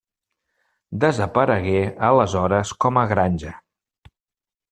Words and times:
Desaparegué 1.03 1.83
aleshores 2.09 2.73
com 2.87 3.01
a 3.03 3.05
granja. 3.13 3.53